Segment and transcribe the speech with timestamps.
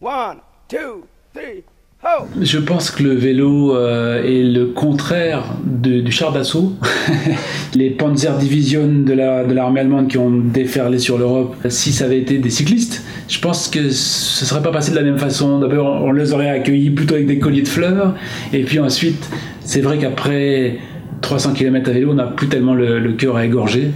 [0.00, 1.64] One, two, three.
[2.40, 6.74] Je pense que le vélo euh, est le contraire du char d'assaut.
[7.74, 12.38] les Panzer Division de l'armée allemande qui ont déferlé sur l'Europe, si ça avait été
[12.38, 15.58] des cyclistes, je pense que ce ne serait pas passé de la même façon.
[15.58, 18.14] D'abord, on les aurait accueillis plutôt avec des colliers de fleurs,
[18.52, 19.28] et puis ensuite,
[19.60, 20.76] c'est vrai qu'après
[21.22, 23.90] 300 km à vélo, on n'a plus tellement le, le cœur à égorger.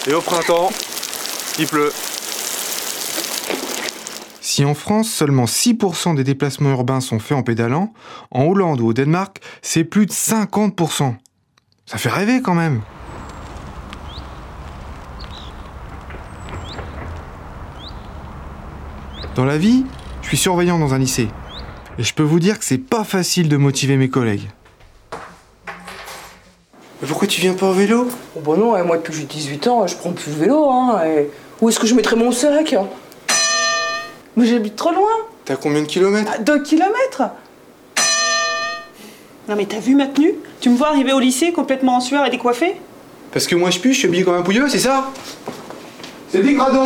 [0.07, 0.71] Et au printemps,
[1.59, 1.91] il pleut.
[4.41, 7.93] Si en France, seulement 6% des déplacements urbains sont faits en pédalant,
[8.31, 11.13] en Hollande ou au Danemark, c'est plus de 50%.
[11.85, 12.81] Ça fait rêver quand même.
[19.35, 19.85] Dans la vie,
[20.23, 21.27] je suis surveillant dans un lycée.
[21.99, 24.49] Et je peux vous dire que c'est pas facile de motiver mes collègues.
[27.01, 28.07] Mais pourquoi tu viens pas en vélo?
[28.35, 30.69] Oh Bah non, moi depuis que j'ai 18 ans, je prends plus le vélo.
[30.69, 31.01] Hein,
[31.61, 32.75] Où est-ce que je mettrais mon sac?
[34.35, 35.09] Mais j'habite trop loin.
[35.45, 36.41] T'as combien de kilomètres?
[36.43, 37.23] 2 kilomètres.
[39.49, 40.33] Non mais t'as vu ma tenue?
[40.59, 42.75] Tu me vois arriver au lycée complètement en sueur et décoiffée?
[43.31, 45.09] Parce que moi je pue, je suis habillé comme un pouilleux, c'est ça?
[46.29, 46.83] C'est dégradant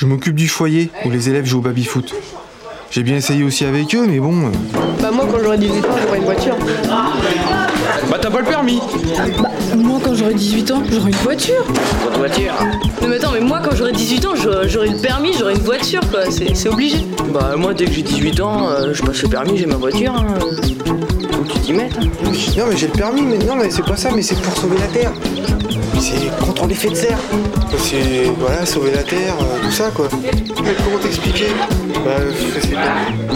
[0.00, 2.14] je m'occupe du foyer où les élèves jouent au baby-foot.
[2.90, 4.46] J'ai bien essayé aussi avec eux, mais bon.
[4.46, 4.50] Euh.
[4.98, 6.56] Bah, moi, quand j'aurai 18 ans, j'aurai une voiture.
[8.08, 8.80] Bah, t'as pas le permis
[9.42, 11.64] Bah, moi, quand j'aurai 18 ans, j'aurai une voiture.
[12.04, 12.54] Votre voiture
[13.08, 16.20] mais attends, mais moi, quand j'aurai 18 ans, j'aurai le permis, j'aurai une voiture, quoi.
[16.30, 16.98] C'est obligé.
[17.32, 20.14] Bah, moi, dès que j'ai 18 ans, euh, je passe le permis, j'ai ma voiture.
[20.14, 20.38] Hein.
[20.38, 21.96] Faut que tu t'y mettes.
[22.00, 22.30] Hein.
[22.56, 24.78] Non, mais j'ai le permis, mais non, mais c'est pas ça, mais c'est pour sauver
[24.78, 25.12] la terre
[26.00, 27.18] c'est contre l'effet de serre.
[27.78, 30.08] C'est voilà, sauver la terre, euh, tout ça quoi.
[30.64, 31.48] Mais comment t'expliquer?
[32.04, 32.16] Bah,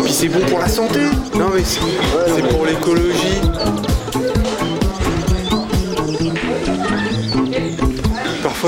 [0.03, 1.01] Puis c'est bon pour la santé.
[1.39, 3.41] Non mais c'est pour l'écologie.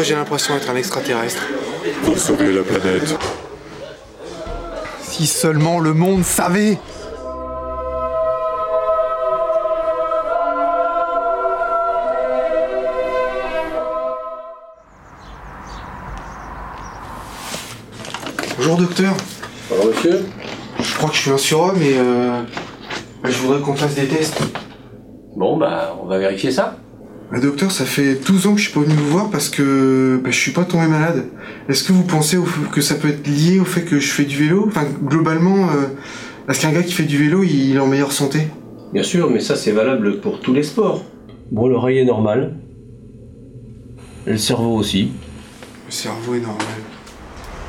[0.02, 1.42] J'ai l'impression d'être un extraterrestre.
[2.04, 3.16] Pour sauver la planète.
[5.02, 6.78] Si seulement le monde savait
[18.58, 19.14] Bonjour docteur.
[19.70, 20.26] Bonjour monsieur?
[20.78, 22.42] Je crois que je suis un surhomme et euh,
[23.22, 24.40] bah, je voudrais qu'on fasse des tests.
[25.34, 26.76] Bon bah on va vérifier ça.
[27.40, 30.30] Docteur, ça fait 12 ans que je suis pas venu vous voir parce que bah,
[30.30, 31.26] je suis pas tombé malade.
[31.68, 32.38] Est-ce que vous pensez
[32.72, 34.64] que ça peut être lié au fait que je fais du vélo?
[34.66, 35.88] Enfin globalement, euh,
[36.48, 38.48] est-ce qu'un gars qui fait du vélo il est en meilleure santé
[38.92, 41.04] Bien sûr, mais ça c'est valable pour tous les sports.
[41.50, 42.54] Bon, l'oreille est normale.
[44.24, 45.12] le cerveau aussi.
[45.86, 46.66] Le cerveau est normal.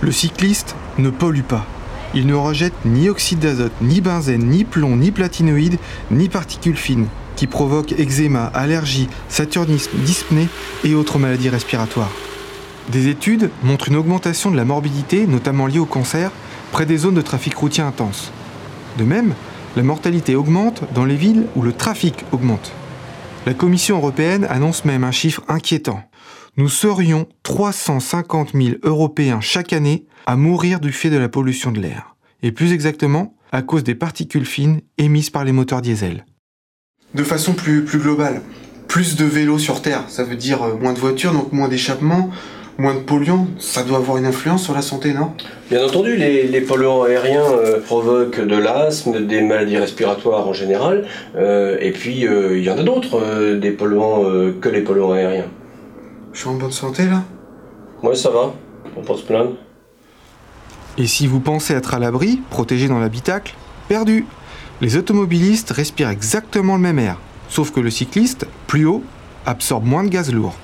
[0.02, 1.66] Le cycliste ne pollue pas.
[2.14, 5.78] Il ne rejette ni oxyde d'azote, ni benzène, ni plomb, ni platinoïdes,
[6.10, 10.50] ni particules fines, qui provoquent eczéma, allergie, saturnisme, dyspnée
[10.84, 12.12] et autres maladies respiratoires.
[12.92, 16.32] Des études montrent une augmentation de la morbidité, notamment liée au cancer,
[16.74, 18.32] près des zones de trafic routier intense.
[18.98, 19.34] De même,
[19.78, 22.74] la mortalité augmente dans les villes où le trafic augmente.
[23.46, 26.04] La Commission européenne annonce même un chiffre inquiétant
[26.58, 31.80] nous serions 350 000 Européens chaque année à mourir du fait de la pollution de
[31.80, 36.26] l'air, et plus exactement à cause des particules fines émises par les moteurs diesel.
[37.14, 38.42] De façon plus, plus globale,
[38.88, 42.30] plus de vélos sur Terre, ça veut dire euh, moins de voitures, donc moins d'échappements,
[42.78, 45.32] moins de polluants, ça doit avoir une influence sur la santé, non?
[45.70, 51.06] Bien entendu, les, polluants aériens euh, provoquent de l'asthme, des maladies respiratoires en général,
[51.36, 54.24] euh, et puis il y en a d'autres, des polluants
[54.62, 55.48] que les polluants aériens.
[56.34, 57.24] Je suis en bonne santé là?
[58.04, 58.54] Ouais, ça va.
[58.96, 59.54] On peut se plaindre.
[60.98, 63.56] Et si vous pensez être à l'abri, protégé dans l'habitacle,
[63.88, 64.26] perdu.
[64.80, 67.18] Les automobilistes respirent exactement le même air,
[67.50, 69.02] sauf que le cycliste, plus haut,
[69.46, 70.56] absorbe moins de gaz lourd.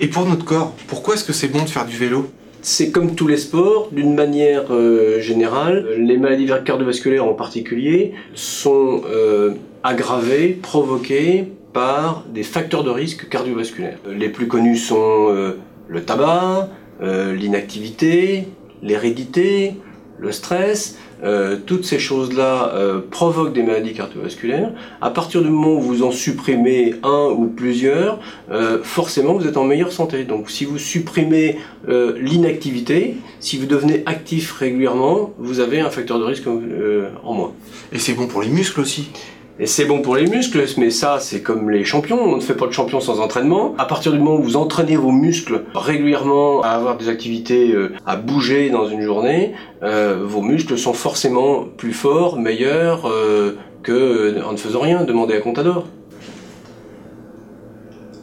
[0.00, 2.30] Et pour notre corps, pourquoi est-ce que c'est bon de faire du vélo?
[2.60, 9.02] C'est comme tous les sports, d'une manière euh, générale, les maladies cardiovasculaires en particulier sont
[9.06, 13.98] euh, aggravées, provoquées par des facteurs de risque cardiovasculaires.
[14.10, 15.58] Les plus connus sont euh,
[15.88, 16.68] le tabac,
[17.00, 18.48] euh, l'inactivité,
[18.82, 19.74] l'hérédité,
[20.18, 24.70] le stress, euh, toutes ces choses-là euh, provoquent des maladies cardiovasculaires.
[25.00, 28.20] À partir du moment où vous en supprimez un ou plusieurs,
[28.50, 30.24] euh, forcément vous êtes en meilleure santé.
[30.24, 36.24] Donc si vous supprimez l'inactivité, si vous devenez actif régulièrement, vous avez un facteur de
[36.24, 37.52] risque en moins.
[37.92, 39.10] Et c'est bon pour les muscles aussi.
[39.60, 42.22] Et c'est bon pour les muscles, mais ça, c'est comme les champions.
[42.22, 43.74] On ne fait pas de champion sans entraînement.
[43.76, 47.92] À partir du moment où vous entraînez vos muscles régulièrement à avoir des activités, euh,
[48.06, 54.40] à bouger dans une journée, euh, vos muscles sont forcément plus forts, meilleurs euh, que
[54.44, 55.02] en ne faisant rien.
[55.02, 55.86] Demandez à Contador.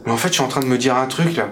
[0.06, 1.50] Mais en fait, je suis en train de me dire un truc là.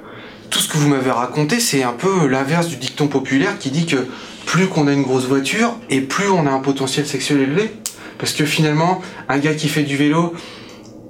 [0.49, 3.85] Tout ce que vous m'avez raconté, c'est un peu l'inverse du dicton populaire qui dit
[3.85, 4.07] que
[4.47, 7.71] plus qu'on a une grosse voiture et plus on a un potentiel sexuel élevé.
[8.25, 10.33] Parce que finalement, un gars qui fait du vélo,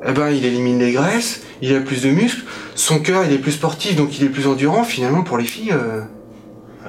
[0.04, 2.42] eh ben, il élimine les graisses, il a plus de muscles,
[2.74, 4.82] son cœur il est plus sportif donc il est plus endurant.
[4.82, 6.00] Finalement, pour les filles, euh,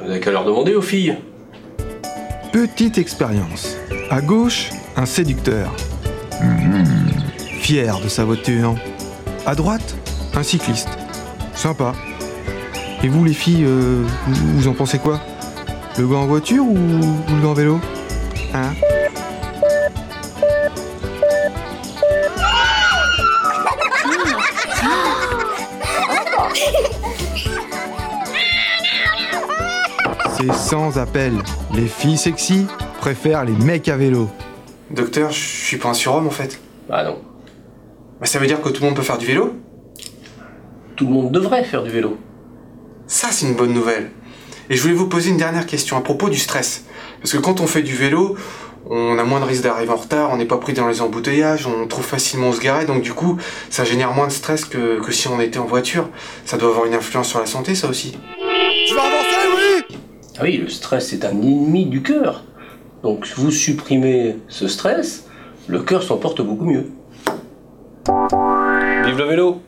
[0.02, 1.16] Vous n'avez qu'à leur demander aux filles.
[2.52, 3.78] petite expérience.
[4.10, 5.76] À gauche, un séducteur.
[7.60, 8.74] Fier de sa voiture.
[9.46, 9.96] À droite,
[10.34, 10.90] un cycliste.
[11.54, 11.94] Sympa.
[13.04, 15.22] Et vous les filles, euh, vous, vous en pensez quoi?
[16.00, 17.80] Le gars en voiture ou, ou le gars en vélo?
[18.56, 18.72] Hein?
[30.46, 31.34] C'est sans appel.
[31.74, 32.68] Les filles sexy
[33.00, 34.30] préfèrent les mecs à vélo.
[34.92, 36.60] Docteur, je suis pas un surhomme en fait.
[36.88, 37.18] Bah non.
[38.20, 39.56] Bah, ça veut dire que tout le monde peut faire du vélo?
[40.96, 42.18] Tout le monde devrait faire du vélo.
[43.08, 44.12] Ça, c'est une bonne nouvelle.
[44.70, 46.86] Et je voulais vous poser une dernière question à propos du stress.
[47.22, 48.36] Parce que quand on fait du vélo,
[48.88, 51.66] on a moins de risques d'arriver en retard, on n'est pas pris dans les embouteillages,
[51.66, 53.38] on trouve facilement où se garer, donc du coup,
[53.72, 56.08] ça génère moins de stress que, que si on était en voiture.
[56.46, 58.16] Ça doit avoir une influence sur la santé, ça aussi.
[60.42, 62.44] Oui, le stress est un ennemi du cœur.
[63.04, 65.28] Donc vous supprimez ce stress,
[65.68, 66.92] le cœur s'en porte beaucoup mieux.
[69.06, 69.62] Vive le vélo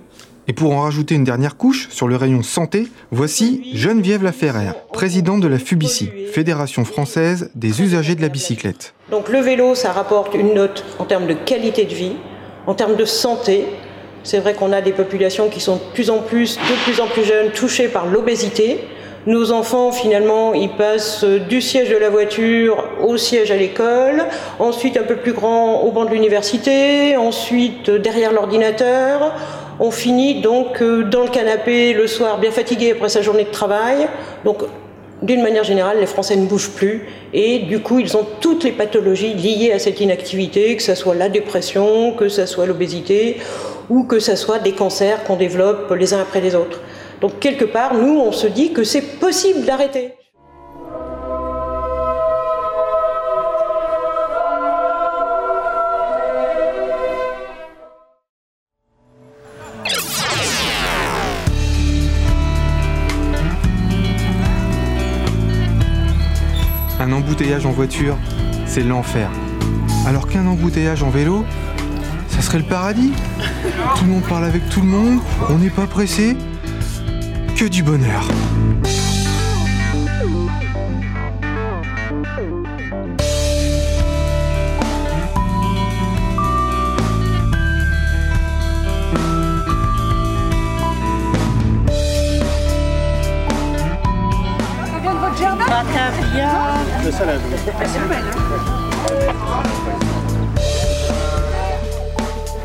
[0.48, 5.42] Et pour en rajouter une dernière couche sur le rayon santé, voici Geneviève Laferrère, présidente
[5.42, 8.94] de la FUBICI, Fédération française des usagers de la bicyclette.
[9.12, 12.14] Donc le vélo, ça rapporte une note en termes de qualité de vie,
[12.66, 13.66] en termes de santé.
[14.24, 17.08] C'est vrai qu'on a des populations qui sont de plus en plus, de plus en
[17.08, 18.80] plus jeunes, touchées par l'obésité.
[19.28, 24.24] Nos enfants, finalement, ils passent du siège de la voiture au siège à l'école,
[24.58, 29.36] ensuite un peu plus grand au banc de l'université, ensuite derrière l'ordinateur.
[29.82, 33.52] On finit donc euh, dans le canapé le soir, bien fatigué après sa journée de
[33.52, 34.08] travail.
[34.46, 34.64] Donc
[35.22, 38.72] d'une manière générale, les Français ne bougent plus et du coup, ils ont toutes les
[38.72, 43.40] pathologies liées à cette inactivité, que ce soit la dépression, que ce soit l'obésité
[43.90, 46.80] ou que ce soit des cancers qu'on développe les uns après les autres.
[47.20, 50.14] Donc quelque part, nous, on se dit que c'est possible d'arrêter.
[67.00, 68.16] Un embouteillage en voiture,
[68.66, 69.30] c'est l'enfer.
[70.06, 71.46] Alors qu'un embouteillage en vélo,
[72.28, 73.12] ça serait le paradis.
[73.96, 76.36] Tout le monde parle avec tout le monde, on n'est pas pressé.
[77.58, 78.22] Que du bonheur.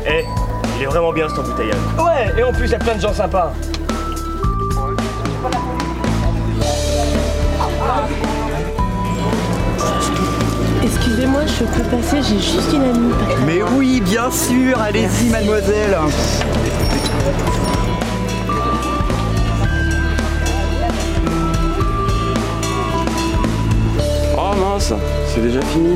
[0.05, 0.25] Eh,
[0.77, 1.75] il est vraiment bien cet embouteillage.
[1.97, 3.53] Ouais, et en plus, il y a plein de gens sympas.
[10.83, 13.13] Excusez-moi, je peux passer, j'ai juste une amie.
[13.45, 15.97] Mais oui, bien sûr, allez-y, mademoiselle.
[24.37, 24.93] Oh mince,
[25.33, 25.95] c'est déjà fini.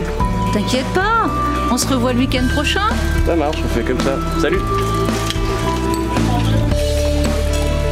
[0.54, 1.30] T'inquiète pas,
[1.70, 2.88] on se revoit le week-end prochain.
[3.26, 4.18] Ça marche, on fait comme ça.
[4.42, 4.62] Salut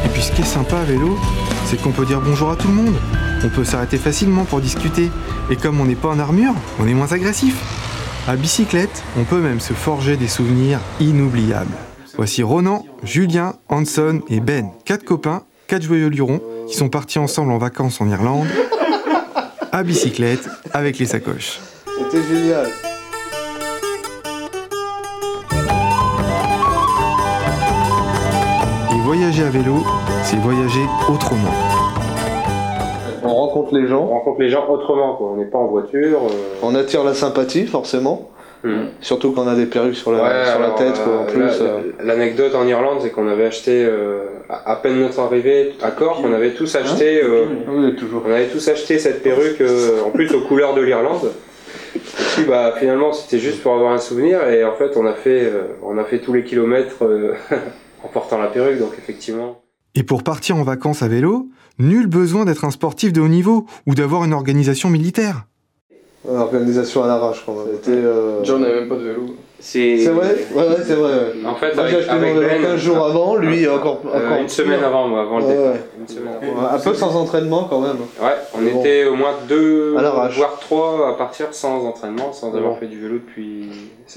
[0.05, 1.19] Et puis ce qui est sympa à vélo,
[1.65, 2.95] c'est qu'on peut dire bonjour à tout le monde.
[3.43, 5.11] On peut s'arrêter facilement pour discuter,
[5.51, 7.55] et comme on n'est pas en armure, on est moins agressif.
[8.27, 11.75] À bicyclette, on peut même se forger des souvenirs inoubliables.
[12.17, 17.51] Voici Ronan, Julien, Hanson et Ben, quatre copains, quatre joyeux lurons, qui sont partis ensemble
[17.51, 18.47] en vacances en Irlande,
[19.71, 21.59] à bicyclette, avec les sacoches.
[21.85, 22.67] C'était génial.
[28.91, 29.85] Et voyager à vélo,
[30.23, 31.84] c'est voyager autrement.
[33.55, 34.03] On rencontre les gens.
[34.03, 35.29] On rencontre les gens autrement, quoi.
[35.31, 36.19] On n'est pas en voiture.
[36.25, 36.55] euh.
[36.61, 38.29] On attire la sympathie, forcément.
[38.65, 38.87] Hmm.
[38.99, 41.25] Surtout quand on a des perruques sur la, Ouais, sur la alors, tête, quoi, en
[41.27, 41.79] euh, la- euh.
[42.03, 46.33] L'anecdote en Irlande, c'est qu'on avait acheté, euh, à peine notre arrivée à Cork, on
[46.33, 50.73] avait tous acheté, euh, on avait tous acheté cette perruque, euh, en plus aux couleurs
[50.73, 51.31] de l'Irlande.
[51.95, 51.99] Et
[52.35, 55.43] puis bah finalement c'était juste pour avoir un souvenir et en fait on a fait,
[55.45, 57.33] euh, on a fait tous les kilomètres euh,
[58.03, 59.61] en portant la perruque donc effectivement.
[59.95, 61.45] Et pour partir en vacances à vélo,
[61.79, 65.45] nul besoin d'être un sportif de haut niveau ou d'avoir une organisation militaire.
[66.27, 67.67] Organisation à l'arrache, quand même.
[67.87, 69.25] Euh, John n'avait même pas de vélo.
[69.59, 70.35] C'est vrai?
[70.53, 71.11] Ouais, ouais, c'est vrai.
[71.13, 71.45] ouais.
[71.45, 74.25] En fait, Moi, j'ai avec- mon avec vélo Ben, 15 jours avant, lui, encore, euh,
[74.27, 75.71] encore une semaine avant moi, avant le Ouais, départ.
[75.73, 75.79] ouais.
[76.01, 76.75] Une semaine Ouais, avant.
[76.75, 77.97] un peu sans entraînement, quand même.
[78.21, 78.79] Ouais, on bon.
[78.81, 79.91] était au moins deux,
[80.35, 82.79] voire trois à partir sans entraînement, sans avoir bon.
[82.79, 83.69] fait du vélo depuis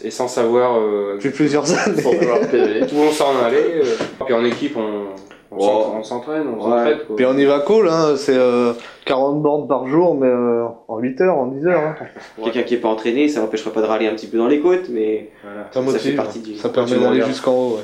[0.02, 2.02] et sans savoir euh, Depuis plusieurs années.
[2.02, 3.82] sans savoir où on s'en allait.
[3.82, 3.84] euh.
[4.24, 5.04] Puis en équipe, on
[5.50, 5.92] Oh.
[5.96, 6.70] on s'entraîne, on Ouais.
[6.70, 7.06] s'entraide.
[7.06, 7.16] quoi.
[7.16, 8.14] Puis on y va cool, hein.
[8.16, 8.72] c'est euh,
[9.06, 11.80] 40 bornes par jour, mais euh, en 8 heures, en 10 heures.
[11.80, 11.94] Hein.
[12.44, 14.60] Quelqu'un qui est pas entraîné, ça n'empêchera pas de râler un petit peu dans les
[14.60, 16.56] côtes, mais Ça ça motive, fait partie du.
[16.56, 17.78] ça permet d'aller jusqu'en haut.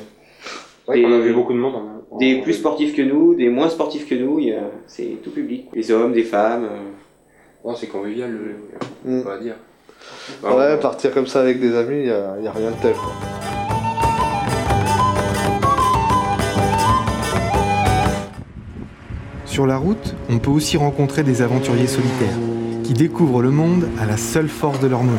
[0.87, 0.97] Ouais.
[1.01, 1.73] Ouais, on a vu beaucoup de monde.
[1.75, 4.59] en- en- Des plus sportifs que nous, des moins sportifs que nous, il y a-
[4.85, 5.67] c'est tout public.
[5.73, 6.65] Des hommes, des femmes.
[6.65, 7.67] euh.
[7.67, 8.59] Ouais, c'est convivial, le vélo,
[9.05, 9.21] Mm.
[9.25, 9.55] on va dire.
[10.43, 12.93] Ouais, partir comme ça avec des amis, il n'y a, y a rien de tel.
[12.93, 13.54] Quoi.
[19.55, 22.35] Sur la route, on peut aussi rencontrer des aventuriers solitaires
[22.83, 25.15] qui découvrent le monde à la seule force de leur my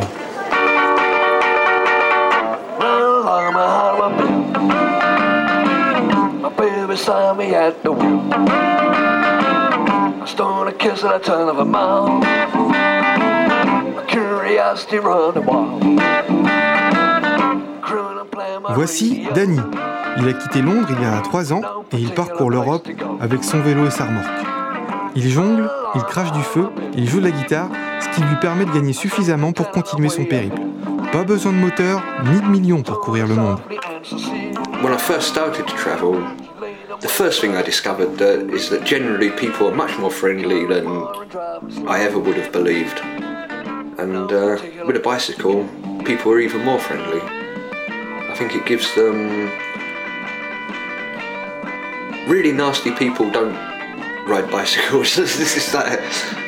[18.75, 19.59] Voici Danny.
[20.19, 21.61] Il a quitté Londres il y a trois ans
[21.93, 22.89] et il parcourt l'Europe
[23.21, 24.27] avec son vélo et sa remorque.
[25.15, 27.69] Il jongle, il crache du feu, il joue de la guitare,
[28.01, 30.61] ce qui lui permet de gagner suffisamment pour continuer son périple.
[31.13, 33.59] Pas besoin de moteur ni de millions pour courir le monde.
[34.83, 36.17] When I first started to travel,
[37.01, 40.87] the first thing I discovered that is that generally people are much more friendly than
[41.89, 43.01] I ever would have believed.
[43.99, 45.67] And uh, with a bicycle,
[46.05, 47.21] people are even more friendly.
[47.23, 49.51] I think it gives them.
[52.27, 53.55] Really nasty people don't
[54.27, 55.15] ride bicycles.
[55.39, 56.01] this is like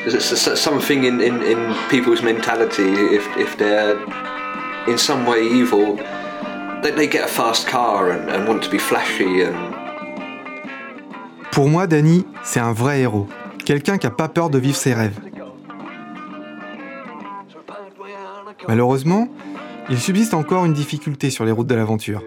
[0.03, 2.91] there's s- s- something in, in, in people's mentality.
[3.15, 3.95] If, if they're
[4.87, 5.95] in some way evil,
[6.81, 9.55] they, they get a fast car and, and want to be flashy and
[11.51, 13.27] Pour moi, Danny, c'est un vrai héros.
[13.65, 15.19] Quelqu'un qui n'a pas peur de vivre ses rêves.
[18.67, 19.27] Malheureusement,
[19.89, 22.21] il subsiste encore une difficulté sur les routes de l'aventure.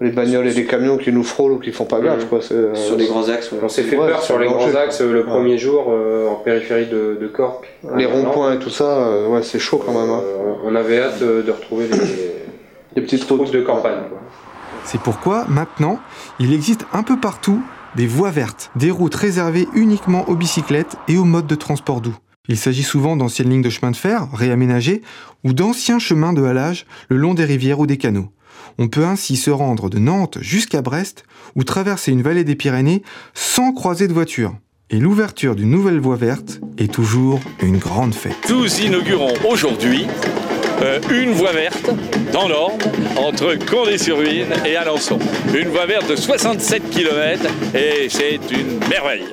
[0.00, 2.28] Les bagnoles et les camions qui nous frôlent ou qui font pas gaffe.
[2.28, 2.40] Quoi.
[2.42, 3.58] c'est, euh, Sur les grands axes, ouais.
[3.62, 4.80] On s'est fait Ouais, peur sur les grands quoi.
[4.80, 5.26] axes euh, le Ouais.
[5.26, 7.68] premier jour euh, en périphérie de, de Cork.
[7.96, 10.10] Les ronds-points et tout ça, euh, ouais, c'est chaud quand même.
[10.10, 10.20] Hein.
[10.24, 11.96] Euh, on avait hâte de, de retrouver les,
[12.96, 14.08] Les petites routes de campagne.
[14.08, 14.18] quoi.
[14.84, 15.98] C'est pourquoi, maintenant,
[16.40, 17.62] il existe un peu partout
[17.96, 22.16] des voies vertes, des routes réservées uniquement aux bicyclettes et aux modes de transport doux.
[22.48, 25.00] Il s'agit souvent d'anciennes lignes de chemin de fer réaménagées
[25.44, 28.26] ou d'anciens chemins de halage le long des rivières ou des canaux.
[28.78, 33.02] On peut ainsi se rendre de Nantes jusqu'à Brest ou traverser une vallée des Pyrénées
[33.34, 34.56] sans croiser de voiture.
[34.90, 38.36] Et l'ouverture d'une nouvelle voie verte est toujours une grande fête.
[38.50, 40.06] Nous inaugurons aujourd'hui
[40.82, 41.90] euh, une voie verte
[42.32, 42.78] dans l'Orne
[43.16, 45.18] entre Condé-sur-Huisne et Alençon.
[45.54, 49.24] Une voie verte de 67 km et c'est une merveille.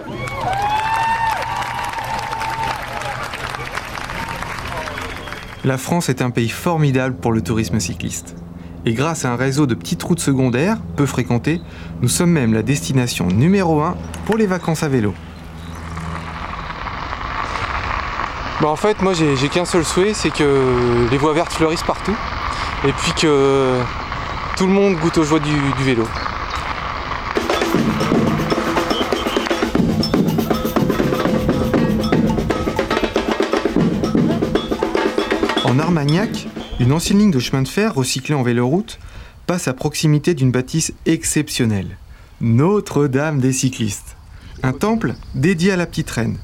[5.63, 8.36] La France est un pays formidable pour le tourisme cycliste.
[8.85, 11.61] Et grâce à un réseau de petites routes secondaires, peu fréquentées,
[12.01, 13.95] nous sommes même la destination numéro 1
[14.25, 15.13] pour les vacances à vélo.
[18.59, 22.15] Bah en fait, moi j'ai qu'un seul souhait, c'est que les voies vertes fleurissent partout
[22.88, 23.79] et puis que
[24.57, 26.07] tout le monde goûte aux joies du, du vélo.
[35.65, 36.47] En Armagnac,
[36.81, 38.97] une ancienne ligne de chemin de fer recyclée en véloroute
[39.45, 41.95] passe à proximité d'une bâtisse exceptionnelle.
[42.41, 44.17] Notre-Dame des cyclistes.
[44.63, 46.39] Un temple dédié à la petite reine.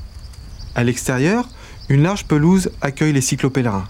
[0.76, 1.50] À l'extérieur,
[1.90, 3.88] une large pelouse accueille les cyclopèlerins.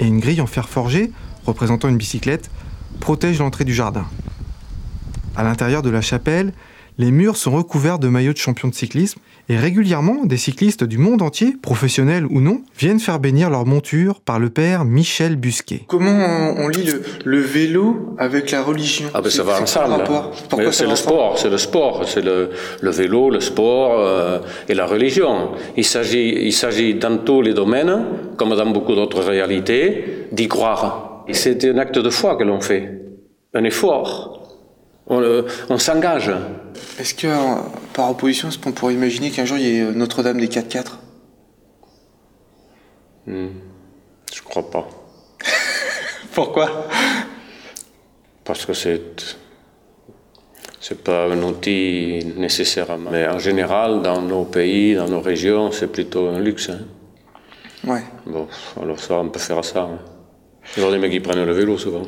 [0.00, 1.12] Et une grille en fer forgé,
[1.44, 2.50] représentant une bicyclette,
[2.98, 4.06] protège l'entrée du jardin.
[5.36, 6.54] À l'intérieur de la chapelle,
[6.98, 10.98] les murs sont recouverts de maillots de champions de cyclisme et régulièrement, des cyclistes du
[10.98, 15.84] monde entier, professionnels ou non, viennent faire bénir leur monture par le père Michel Busquet.
[15.86, 19.08] Comment on, on lit le, le vélo avec la religion?
[19.14, 20.04] Ah ben ça va ensemble.
[20.72, 22.50] C'est le sport, c'est le sport, c'est le,
[22.80, 25.52] le vélo, le sport euh, et la religion.
[25.76, 28.04] Il s'agit, il s'agit dans tous les domaines,
[28.36, 31.24] comme dans beaucoup d'autres réalités, d'y croire.
[31.26, 33.00] Et c'est un acte de foi que l'on fait,
[33.54, 34.37] un effort.
[35.08, 36.30] On, on s'engage.
[36.98, 37.54] Est-ce que, euh,
[37.94, 40.84] par opposition, est-ce qu'on pourrait imaginer qu'un jour il y ait euh, Notre-Dame des 4x4
[43.26, 43.48] Hmm,
[44.34, 44.88] Je crois pas.
[46.32, 46.86] Pourquoi?
[48.44, 49.02] Parce que c'est
[50.80, 53.10] c'est pas un outil nécessairement.
[53.10, 56.70] Mais en général, dans nos pays, dans nos régions, c'est plutôt un luxe.
[56.70, 56.80] hein.
[57.84, 58.02] Ouais.
[58.24, 58.46] Bon,
[58.80, 59.82] alors ça, on peut faire ça.
[59.82, 59.98] hein.
[60.76, 62.04] Il y a des mecs qui prennent le vélo souvent.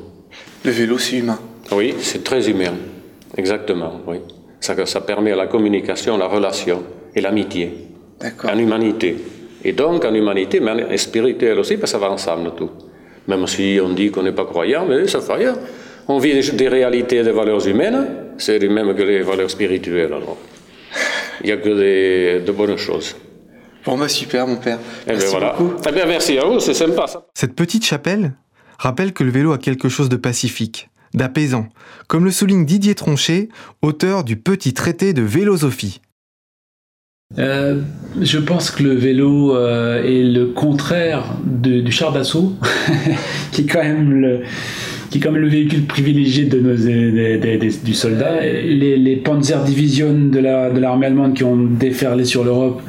[0.65, 1.39] Le vélo, c'est humain.
[1.73, 2.75] Oui, c'est très humain.
[3.41, 4.19] Exactement, oui.
[4.61, 6.83] Ça, ça permet la communication, la relation
[7.15, 7.65] et l'amitié.
[8.21, 8.51] D'accord.
[8.53, 9.17] En humanité.
[9.65, 12.71] Et donc, en humanité, mais en spirituel aussi, parce que ça va ensemble tout.
[13.29, 15.55] Même si on dit qu'on n'est pas croyant, mais ça fait rien.
[16.09, 18.07] On vit des, des réalités, des valeurs humaines,
[18.39, 20.37] c'est les mêmes que les valeurs spirituelles, alors.
[21.43, 23.17] Il n'y a que des- de bonnes choses.
[23.87, 24.79] Bon bah super mon père.
[24.83, 25.55] Eh bien Merci voilà.
[25.59, 25.73] beaucoup.
[25.89, 27.25] Eh bien merci à vous, c'est sympa ça.
[27.33, 28.33] Cette petite chapelle
[28.79, 31.69] rappelle que le vélo a quelque chose de pacifique, d'apaisant,
[32.09, 33.49] comme le souligne Didier Tronchet,
[33.83, 36.01] auteur du petit traité de vélosophie.
[37.39, 37.81] Euh,
[38.21, 42.55] je pense que le vélo euh, est le contraire du char d'assaut,
[43.53, 44.41] qui est quand même le
[45.11, 46.75] qui est quand même le véhicule privilégié de nos,
[47.85, 48.43] du soldat.
[48.43, 52.81] Les, les Panzer Division de la- de l'armée allemande qui ont déferlé sur l'Europe,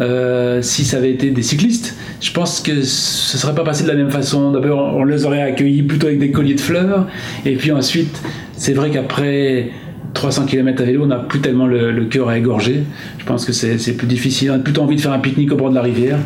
[0.00, 3.88] euh, si ça avait été des cyclistes, je pense que ce serait pas passé de
[3.88, 4.52] la même façon.
[4.52, 7.06] D'abord, on les aurait accueillis plutôt avec des colliers de fleurs,
[7.44, 8.20] et puis ensuite,
[8.56, 9.70] c'est vrai qu'après
[10.14, 12.84] 300 km à vélo, on n'a plus tellement le, cœur à égorger.
[13.18, 14.50] Je pense que c'est plus difficile.
[14.50, 16.18] On a plutôt envie de faire un pique-nique au bord de la rivière.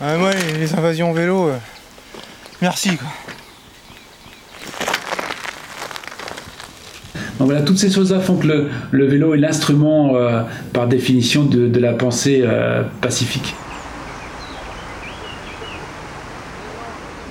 [0.00, 1.56] Ah, moi les, invasions vélo, euh,
[2.60, 2.90] merci.
[7.42, 8.46] Donc voilà, toutes ces choses-là font que
[8.92, 13.56] le, vélo est l'instrument, euh, par définition, de, la pensée euh, pacifique.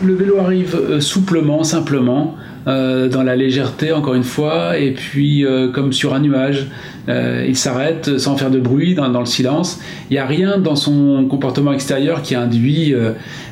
[0.04, 5.43] Le vélo arrive euh, souplement, simplement, dans la légèreté, encore une fois, et puis
[5.74, 6.67] comme sur un nuage,
[7.08, 9.80] il s'arrête sans faire de bruit, dans, dans le silence.
[10.12, 12.93] Il n'y a rien dans son comportement extérieur qui induit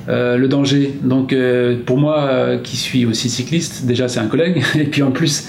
[0.07, 0.93] le danger.
[1.01, 1.35] Donc
[1.87, 5.47] pour moi, qui suis aussi cycliste, déjà c'est un collègue, et puis en plus,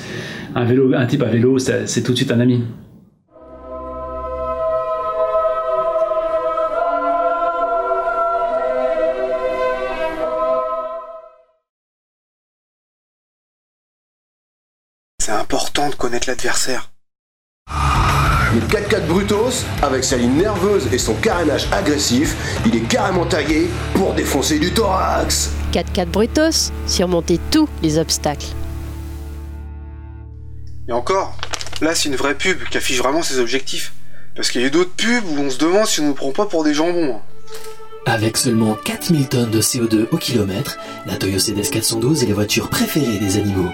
[0.55, 2.63] un, vélo, un type à vélo, c'est tout de suite un ami.
[15.19, 16.91] C'est important de connaître l'adversaire.
[18.53, 22.35] Le 4x4 Brutos, avec sa ligne nerveuse et son carénage agressif,
[22.67, 25.53] il est carrément taillé pour défoncer du thorax.
[25.73, 28.49] 4x4 Brutos, surmonter tous les obstacles.
[30.91, 31.37] Et encore,
[31.81, 33.93] là c'est une vraie pub qui affiche vraiment ses objectifs.
[34.35, 36.47] Parce qu'il y a d'autres pubs où on se demande si on nous prend pas
[36.47, 37.15] pour des jambons.
[37.15, 37.23] hein.
[38.07, 42.69] Avec seulement 4000 tonnes de CO2 au kilomètre, la Toyo CDS 412 est la voiture
[42.71, 43.71] préférée des animaux.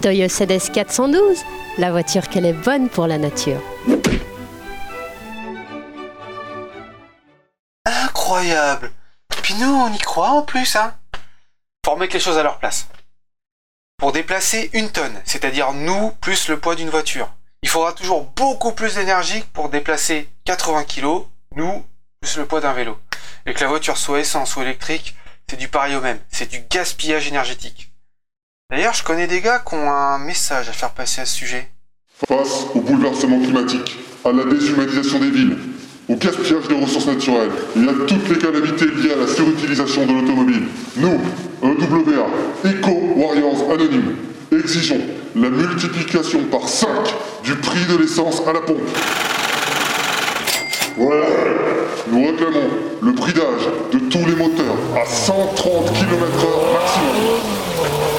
[0.00, 1.38] Toyo CDS 412,
[1.78, 3.60] la voiture qu'elle est bonne pour la nature.
[7.84, 8.92] Incroyable
[9.42, 10.94] Puis nous, on y croit en plus, hein
[11.84, 12.86] Faut remettre les choses à leur place.
[14.00, 18.72] Pour déplacer une tonne, c'est-à-dire nous plus le poids d'une voiture, il faudra toujours beaucoup
[18.72, 21.84] plus d'énergie pour déplacer 80 kg, nous
[22.22, 22.96] plus le poids d'un vélo.
[23.44, 25.14] Et que la voiture soit essence ou électrique,
[25.46, 27.92] c'est du pareil au même, c'est du gaspillage énergétique.
[28.70, 31.70] D'ailleurs, je connais des gars qui ont un message à faire passer à ce sujet.
[32.26, 35.58] Face au bouleversement climatique, à la déshumanisation des villes,
[36.10, 40.12] au gaspillage des ressources naturelles et à toutes les calamités liées à la surutilisation de
[40.12, 40.62] l'automobile,
[40.96, 41.20] nous,
[41.62, 42.26] EWA,
[42.64, 44.16] Eco Warriors Anonymes,
[44.52, 45.00] exigeons
[45.36, 46.88] la multiplication par 5
[47.44, 48.78] du prix de l'essence à la pompe.
[50.98, 51.22] Ouais,
[52.10, 52.68] nous réclamons
[53.02, 58.09] le prix d'âge de tous les moteurs à 130 km/h maximum.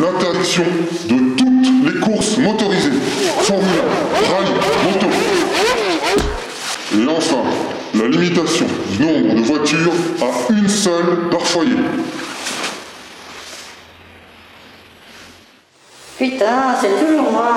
[0.00, 0.64] L'interdiction
[1.08, 2.90] de toutes les courses motorisées,
[3.40, 3.68] Formule
[4.14, 4.52] 1, rallye,
[4.84, 5.06] moto.
[6.94, 7.42] Et enfin,
[7.94, 11.76] la limitation du nombre de voitures à une seule par foyer.
[16.18, 17.54] Putain, c'est toujours moi.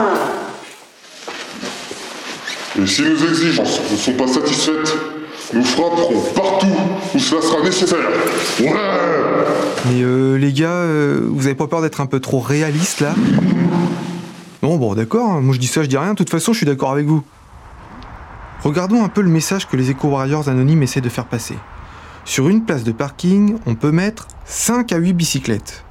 [2.81, 4.95] Et si nos exigences ne sont pas satisfaites,
[5.53, 6.67] nous frapperons partout
[7.19, 7.99] cela sera nécessaire.
[9.85, 13.13] Mais euh, les gars, euh, vous avez pas peur d'être un peu trop réaliste là?
[14.61, 16.65] Bon, bon, d'accord, moi je dis ça, je dis rien, de toute façon je suis
[16.65, 17.23] d'accord avec vous.
[18.61, 21.55] Regardons un peu le message que les éco-warriors anonymes essaient de faire passer.
[22.25, 25.85] Sur une place de parking, on peut mettre 5 à 8 bicyclettes.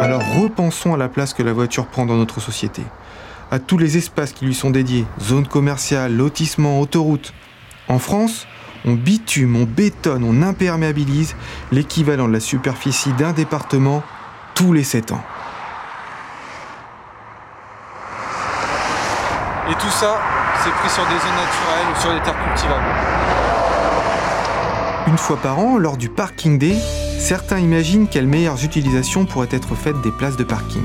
[0.00, 2.82] Alors repensons à la place que la voiture prend dans notre société,
[3.52, 7.32] à tous les espaces qui lui sont dédiés, zones commerciales, lotissements, autoroutes.
[7.88, 8.46] En France,
[8.84, 11.36] on bitume, on bétonne, on imperméabilise
[11.70, 14.02] l'équivalent de la superficie d'un département
[14.54, 15.24] tous les 7 ans.
[19.70, 20.18] Et tout ça,
[20.62, 22.84] c'est pris sur des zones naturelles ou sur des terres cultivables.
[25.06, 26.76] Une fois par an, lors du Parking Day,
[27.18, 30.84] certains imaginent quelles meilleures utilisations pourraient être faites des places de parking.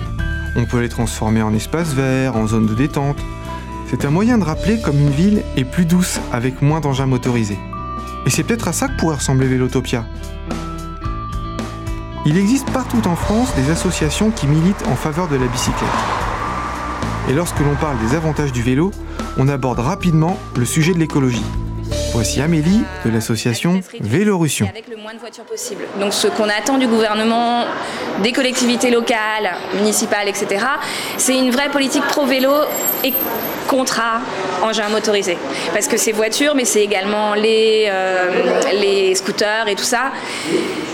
[0.56, 3.18] On peut les transformer en espaces verts, en zones de détente.
[3.90, 7.60] C'est un moyen de rappeler comme une ville est plus douce avec moins d'engins motorisés.
[8.28, 10.04] Et c'est peut-être à ça que pourrait ressembler Vélotopia.
[12.26, 15.88] Il existe partout en France des associations qui militent en faveur de la bicyclette.
[17.30, 18.92] Et lorsque l'on parle des avantages du vélo,
[19.38, 21.46] on aborde rapidement le sujet de l'écologie.
[22.12, 24.68] Voici Amélie de l'association Vélorussion.
[24.68, 25.84] Avec le moins de voitures possible.
[26.02, 27.64] Donc ce qu'on attend du gouvernement,
[28.24, 30.66] des collectivités locales, municipales, etc.,
[31.18, 32.52] c'est une vraie politique pro-vélo
[33.06, 33.14] et
[33.70, 34.20] contra
[34.64, 35.38] engins motorisés.
[35.74, 40.12] Parce que ces voitures, mais c'est également les, euh, les scooters et tout ça,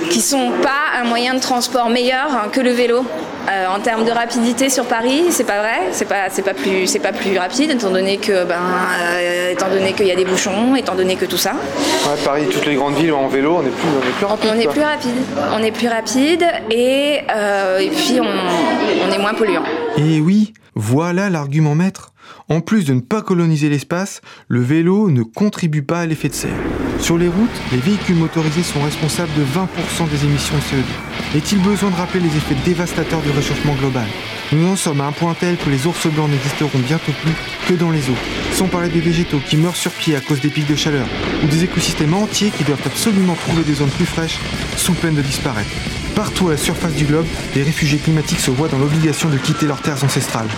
[0.09, 3.05] qui sont pas un moyen de transport meilleur que le vélo.
[3.49, 6.87] Euh, en termes de rapidité sur Paris, c'est pas vrai, c'est pas, c'est pas plus,
[6.87, 8.55] c'est pas plus rapide étant donné que, ben,
[9.01, 11.51] euh, étant donné qu'il y a des bouchons, étant donné que tout ça.
[11.51, 14.49] Ouais, Paris, toutes les grandes villes en vélo, on est plus, on est plus rapide.
[14.53, 14.73] On est quoi.
[14.73, 15.15] plus rapide,
[15.57, 19.63] on est plus rapide et, euh, et puis on, on est moins polluant.
[19.97, 22.12] Et oui, voilà l'argument maître.
[22.49, 26.33] En plus de ne pas coloniser l'espace, le vélo ne contribue pas à l'effet de
[26.33, 26.59] serre.
[26.99, 31.37] Sur les routes, les véhicules motorisés sont responsables de 20% des émissions de CO2.
[31.37, 34.07] Est-il besoin de rappeler les effets dévastateurs du réchauffement global?
[34.51, 37.33] Nous en sommes à un point tel que les ours blancs n'existeront bientôt plus
[37.67, 38.17] que dans les eaux.
[38.51, 41.07] Sans parler des végétaux qui meurent sur pied à cause des pics de chaleur,
[41.43, 44.39] ou des écosystèmes entiers qui doivent absolument trouver des zones plus fraîches
[44.77, 45.71] sous peine de disparaître.
[46.15, 47.25] Partout à la surface du globe,
[47.55, 50.49] les réfugiés climatiques se voient dans l'obligation de quitter leurs terres ancestrales.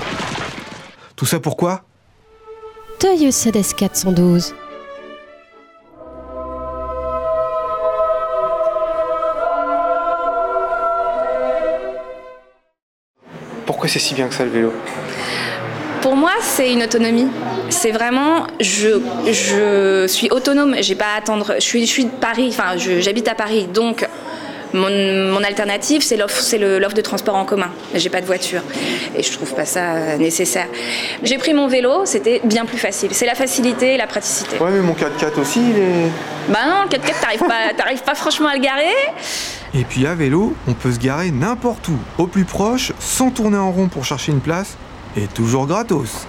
[1.16, 1.84] Tout ça pourquoi
[3.00, 4.54] Toyota CDS 412.
[13.66, 14.74] Pourquoi c'est si bien que ça le vélo?
[16.02, 17.28] Pour moi, c'est une autonomie.
[17.70, 18.90] C'est vraiment, je,
[19.26, 20.76] je suis autonome.
[20.82, 21.54] J'ai pas à attendre.
[21.56, 22.48] Je suis, je suis de Paris.
[22.50, 24.08] Enfin, je- j'habite à Paris, donc
[24.76, 27.72] mon, mon alternative, c'est l'offre, c'est le- l'offre de transport en commun.
[27.94, 28.62] J'ai pas de voiture
[29.18, 30.68] et je trouve pas ça euh, nécessaire.
[31.24, 33.10] J'ai pris mon vélo, c'était bien plus facile.
[33.14, 34.58] C'est la facilité et la praticité.
[34.60, 36.10] Ouais, mais mon 4x4 aussi, il est.
[36.50, 38.94] Bah non, le 4x4, t'arrives pas, t'arrives pas franchement à le garer.
[39.74, 43.58] Et puis à vélo, on peut se garer n'importe où, au plus proche, sans tourner
[43.58, 44.78] en rond pour chercher une place,
[45.18, 46.28] et toujours gratos.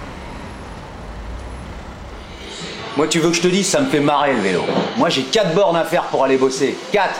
[2.96, 4.62] Moi, tu veux que je te dise, ça me fait marrer le vélo.
[4.96, 6.76] Moi, j'ai 4 bornes à faire pour aller bosser.
[6.92, 7.11] 4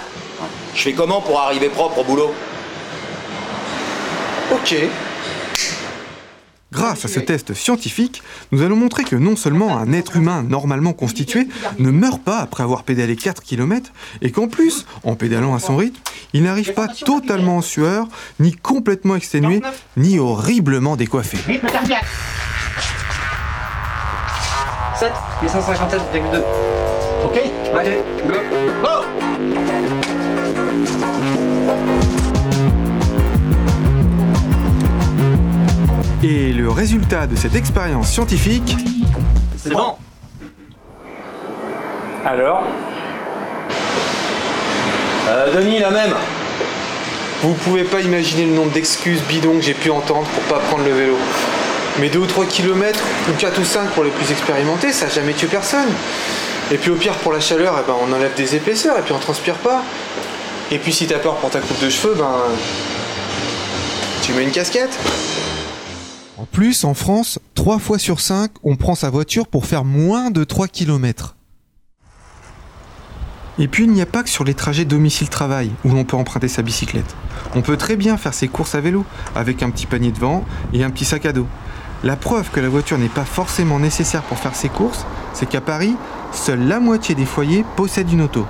[0.77, 2.35] Je fais comment pour arriver propre au boulot?
[4.53, 4.77] Ok.
[6.71, 10.93] Grâce à ce test scientifique, nous allons montrer que non seulement un être humain normalement
[10.93, 15.61] constitué ne meurt pas après avoir pédalé 4 km, et qu'en plus, en pédalant à
[15.61, 15.99] son rythme,
[16.35, 18.07] il n'arrive pas totalement en sueur,
[18.39, 19.63] ni complètement exténué,
[19.97, 21.39] ni horriblement décoiffé.
[24.99, 25.13] 7
[25.43, 26.43] 857,2.
[27.25, 27.41] Ok
[27.75, 28.35] Allez, go
[28.83, 29.26] Go
[36.23, 38.77] Et le résultat de cette expérience scientifique,
[39.59, 39.97] C'est bon
[42.25, 42.65] Alors
[45.29, 46.15] Euh, Denis, la même
[47.43, 50.85] Vous pouvez pas imaginer le nombre d'excuses bidons que j'ai pu entendre pour pas prendre
[50.85, 51.17] le vélo.
[52.01, 52.99] Mais 2 ou 3 km,
[53.29, 55.89] ou 4 ou 5 pour les plus expérimentés, ça a jamais tué personne.
[56.71, 59.13] Et puis au pire, pour la chaleur, eh ben, on enlève des épaisseurs et puis
[59.13, 59.83] on transpire pas.
[60.71, 62.35] Et puis si t'as peur pour ta coupe de cheveux, ben.
[64.23, 64.99] Tu mets une casquette.
[66.57, 70.31] En plus en France, 3 fois sur 5, on prend sa voiture pour faire moins
[70.31, 71.37] de 3 km.
[73.59, 76.49] Et puis il n'y a pas que sur les trajets domicile-travail où l'on peut emprunter
[76.49, 77.15] sa bicyclette.
[77.55, 80.83] On peut très bien faire ses courses à vélo avec un petit panier devant et
[80.83, 81.47] un petit sac à dos.
[82.03, 85.61] La preuve que la voiture n'est pas forcément nécessaire pour faire ses courses, c'est qu'à
[85.61, 85.95] Paris,
[86.33, 88.47] seule la moitié des foyers possèdent une auto.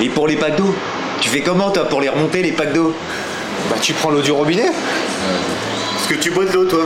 [0.00, 0.74] Et pour les packs d'eau?
[1.20, 2.92] Tu fais comment toi pour les remonter les packs d'eau?
[3.70, 4.72] Bah tu prends l'eau du robinet?
[6.08, 6.84] Que tu bois de l'eau toi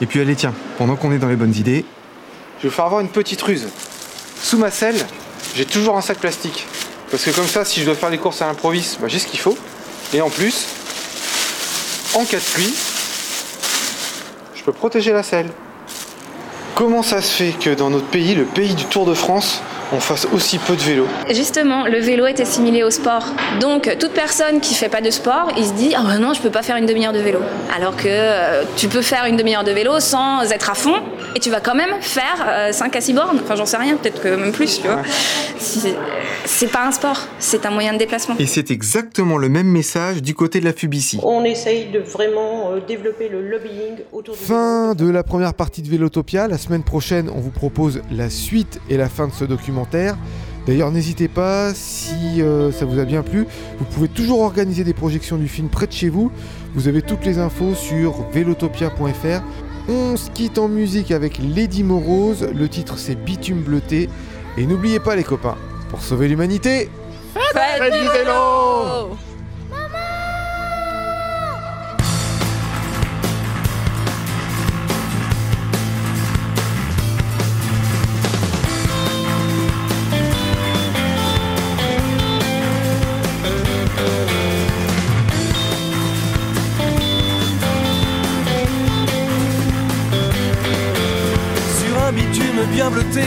[0.00, 1.84] Et puis allez tiens, pendant qu'on est dans les bonnes idées,
[2.60, 3.68] Je vais faire avoir une petite ruse.
[4.42, 5.06] Sous ma selle,
[5.54, 6.66] j'ai toujours un sac plastique.
[7.10, 9.26] Parce que comme ça, si je dois faire les courses à l'improviste, bah, j'ai ce
[9.26, 9.56] qu'il faut.
[10.12, 10.66] Et en plus,
[12.14, 12.74] en cas de pluie,
[14.54, 15.50] je peux protéger la selle.
[16.74, 20.00] Comment ça se fait que dans notre pays, le pays du Tour de France, on
[20.00, 23.24] fasse aussi peu de vélo Justement, le vélo est assimilé au sport.
[23.60, 26.40] Donc, toute personne qui fait pas de sport, il se dit Ah ben non, je
[26.40, 27.40] peux pas faire une demi-heure de vélo.
[27.76, 30.96] Alors que euh, tu peux faire une demi-heure de vélo sans être à fond
[31.34, 33.40] et tu vas quand même faire 5 à 6 bornes.
[33.42, 35.02] Enfin, j'en sais rien, peut-être que même plus, tu vois.
[35.58, 35.94] C'est-
[36.46, 38.34] C'est pas un sport, c'est un moyen de déplacement.
[38.38, 41.18] et c'est exactement le même message du côté de la Fubici.
[41.22, 45.82] On essaye de vraiment euh, développer le lobbying autour du Fin de la première partie
[45.82, 46.48] de Vélotopia.
[46.48, 49.44] La semaine prochaine, on vous propose la suite et la fin de ce
[50.66, 53.46] D'ailleurs, n'hésitez pas, si euh, ça vous a bien plu,
[53.78, 56.30] vous pouvez toujours organiser des projections du film près de chez vous.
[56.74, 59.42] Vous avez toutes les infos sur velotopia.fr.
[59.88, 62.46] On se quitte en musique avec Lady Morose.
[62.54, 64.08] Le titre c'est Bitume bleuté.
[64.58, 65.56] Et n'oubliez pas les copains,
[65.88, 66.90] pour sauver l'humanité,
[67.52, 69.16] Faites du vélo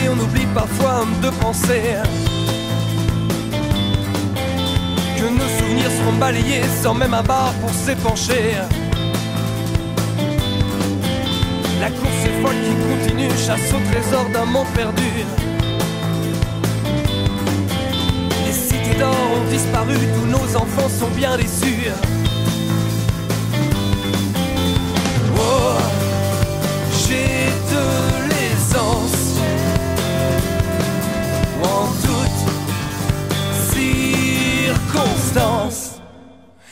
[0.09, 1.81] on oublie parfois de penser
[5.17, 8.55] que nos souvenirs seront balayés sans même un bar pour s'épancher.
[11.79, 15.11] La course est folle qui continue, chasse au trésor d'un monde perdu.
[18.45, 21.89] Les cités d'or ont disparu, tous nos enfants sont bien déçus.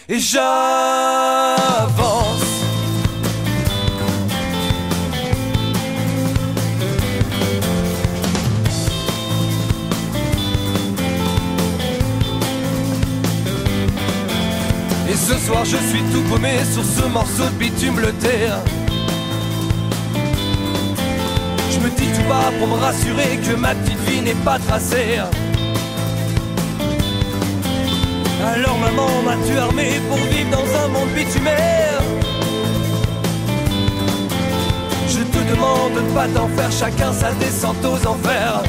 [0.09, 0.41] Et j'avance.
[15.09, 18.49] Et ce soir je suis tout paumé sur ce morceau de bitume bleuté
[21.71, 25.19] Je me dis tout bas pour me rassurer que ma petite vie n'est pas tracée
[28.43, 32.01] Alors maman m'as-tu armé pour vivre dans un monde bitumère
[35.07, 38.63] Je te demande de ne pas t'en faire chacun sa descente aux enfers.